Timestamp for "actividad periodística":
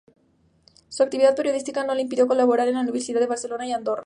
1.03-1.83